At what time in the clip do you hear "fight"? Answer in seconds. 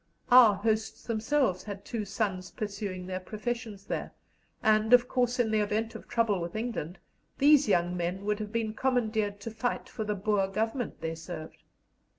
9.51-9.87